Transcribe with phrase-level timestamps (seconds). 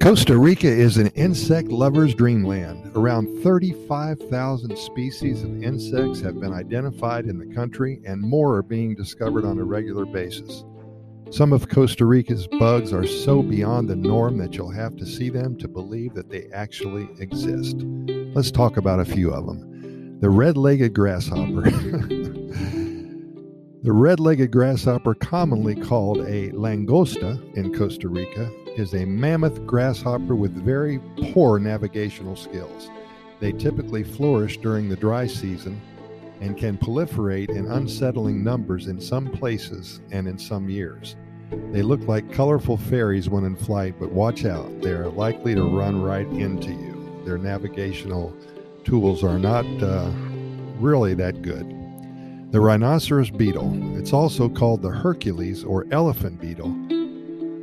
[0.00, 2.90] Costa Rica is an insect lover's dreamland.
[2.96, 8.94] Around 35,000 species of insects have been identified in the country, and more are being
[8.94, 10.64] discovered on a regular basis.
[11.30, 15.28] Some of Costa Rica's bugs are so beyond the norm that you'll have to see
[15.28, 17.76] them to believe that they actually exist.
[18.34, 20.18] Let's talk about a few of them.
[20.20, 21.70] The red legged grasshopper.
[23.82, 30.34] the red legged grasshopper, commonly called a langosta in Costa Rica, is a mammoth grasshopper
[30.34, 31.00] with very
[31.32, 32.90] poor navigational skills.
[33.40, 35.80] They typically flourish during the dry season
[36.42, 41.16] and can proliferate in unsettling numbers in some places and in some years.
[41.72, 45.64] They look like colorful fairies when in flight, but watch out, they are likely to
[45.64, 47.22] run right into you.
[47.24, 48.36] Their navigational
[48.84, 50.10] tools are not uh,
[50.78, 51.79] really that good.
[52.50, 56.74] The rhinoceros beetle, it's also called the Hercules or elephant beetle,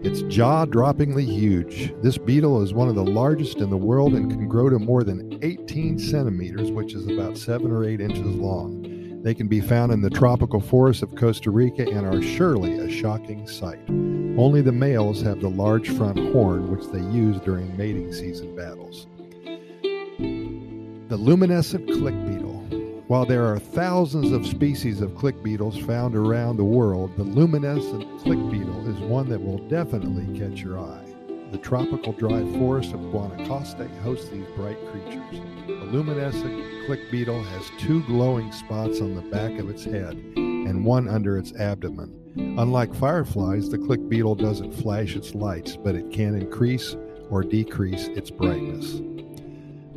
[0.03, 1.93] it's jaw droppingly huge.
[2.01, 5.03] This beetle is one of the largest in the world and can grow to more
[5.03, 9.21] than 18 centimeters, which is about 7 or 8 inches long.
[9.23, 12.89] They can be found in the tropical forests of Costa Rica and are surely a
[12.89, 13.83] shocking sight.
[13.89, 19.07] Only the males have the large front horn, which they use during mating season battles.
[21.09, 22.46] The luminescent click beetle.
[23.07, 28.19] While there are thousands of species of click beetles found around the world, the luminescent
[28.19, 31.05] click beetle is one that will definitely catch your eye.
[31.53, 35.41] The tropical dry forest of Guanacaste hosts these bright creatures.
[35.67, 40.83] The luminescent click beetle has two glowing spots on the back of its head and
[40.83, 42.13] one under its abdomen.
[42.35, 46.97] Unlike fireflies, the click beetle doesn't flash its lights, but it can increase
[47.29, 48.99] or decrease its brightness.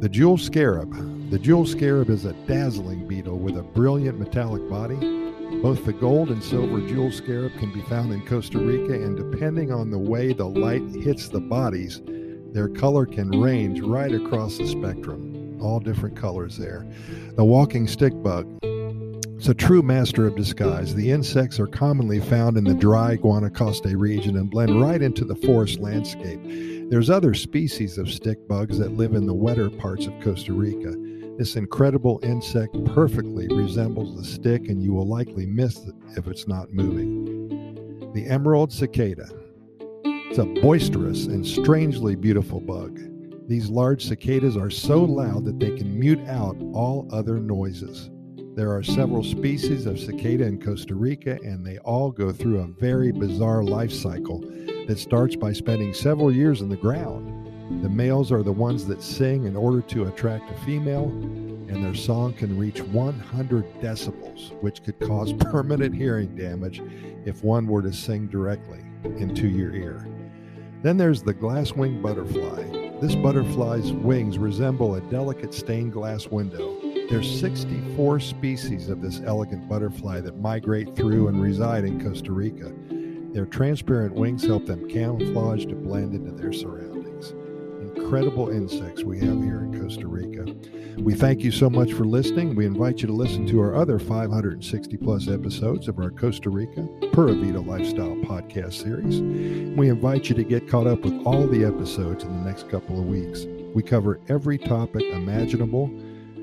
[0.01, 1.31] The jewel scarab.
[1.31, 4.97] The jewel scarab is a dazzling beetle with a brilliant metallic body.
[5.61, 9.71] Both the gold and silver jewel scarab can be found in Costa Rica, and depending
[9.71, 14.67] on the way the light hits the bodies, their color can range right across the
[14.67, 15.59] spectrum.
[15.61, 16.87] All different colors there.
[17.37, 18.47] The walking stick bug.
[19.41, 20.95] It's a true master of disguise.
[20.95, 25.35] The insects are commonly found in the dry Guanacaste region and blend right into the
[25.35, 26.39] forest landscape.
[26.91, 30.95] There's other species of stick bugs that live in the wetter parts of Costa Rica.
[31.39, 36.47] This incredible insect perfectly resembles the stick, and you will likely miss it if it's
[36.47, 38.13] not moving.
[38.13, 39.27] The emerald cicada.
[40.05, 43.01] It's a boisterous and strangely beautiful bug.
[43.49, 48.11] These large cicadas are so loud that they can mute out all other noises.
[48.61, 52.67] There are several species of cicada in Costa Rica, and they all go through a
[52.67, 54.41] very bizarre life cycle
[54.87, 57.83] that starts by spending several years in the ground.
[57.83, 61.95] The males are the ones that sing in order to attract a female, and their
[61.95, 66.83] song can reach 100 decibels, which could cause permanent hearing damage
[67.25, 68.85] if one were to sing directly
[69.17, 70.07] into your ear.
[70.83, 72.65] Then there's the glass winged butterfly.
[73.01, 76.80] This butterfly's wings resemble a delicate stained glass window.
[77.11, 82.73] There's 64 species of this elegant butterfly that migrate through and reside in Costa Rica.
[83.33, 87.35] Their transparent wings help them camouflage to blend into their surroundings.
[87.97, 90.55] Incredible insects we have here in Costa Rica.
[90.99, 92.55] We thank you so much for listening.
[92.55, 96.87] We invite you to listen to our other 560 plus episodes of our Costa Rica
[97.13, 99.21] Pura Vida Lifestyle podcast series.
[99.77, 103.01] We invite you to get caught up with all the episodes in the next couple
[103.01, 103.47] of weeks.
[103.75, 105.91] We cover every topic imaginable.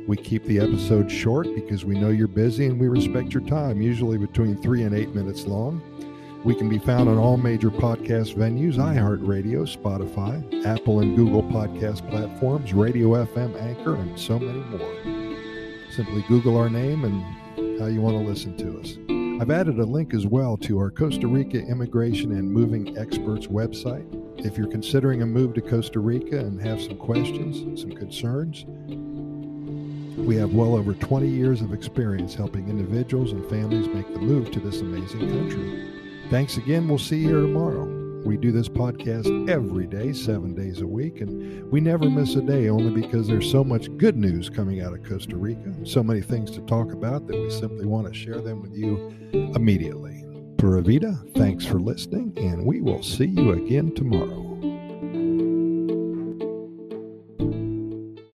[0.07, 3.81] We keep the episodes short because we know you're busy and we respect your time,
[3.81, 5.81] usually between three and eight minutes long.
[6.45, 12.09] We can be found on all major podcast venues iHeartRadio, Spotify, Apple and Google podcast
[12.09, 15.91] platforms, Radio FM, Anchor, and so many more.
[15.91, 18.97] Simply Google our name and how you want to listen to us.
[19.41, 24.07] I've added a link as well to our Costa Rica Immigration and Moving Experts website.
[24.45, 28.65] If you're considering a move to Costa Rica and have some questions, some concerns,
[30.17, 34.51] we have well over 20 years of experience helping individuals and families make the move
[34.51, 36.27] to this amazing country.
[36.29, 36.87] Thanks again.
[36.87, 37.85] We'll see you here tomorrow.
[38.25, 42.41] We do this podcast every day, seven days a week, and we never miss a
[42.41, 46.21] day only because there's so much good news coming out of Costa Rica, so many
[46.21, 49.13] things to talk about that we simply want to share them with you
[49.55, 50.25] immediately.
[50.57, 54.46] Pura Vida, thanks for listening, and we will see you again tomorrow.